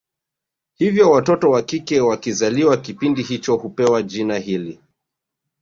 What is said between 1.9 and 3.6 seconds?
wakizaliwa kipindi hicho